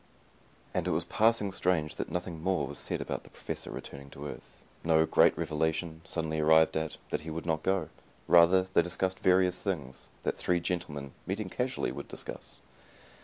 [0.73, 4.25] And it was passing strange that nothing more was said about the Professor returning to
[4.25, 4.65] Earth.
[4.83, 7.87] No great revelation, suddenly arrived at, that he would not go.
[8.27, 12.63] Rather, they discussed various things, that three gentlemen, meeting casually, would discuss.